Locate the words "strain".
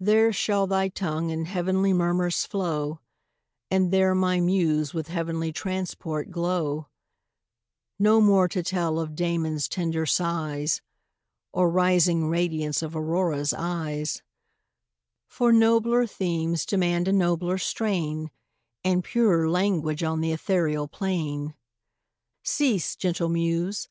17.58-18.30